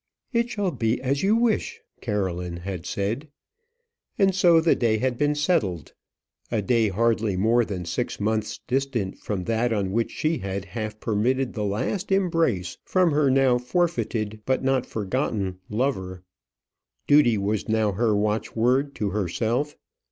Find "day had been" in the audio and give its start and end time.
4.75-5.35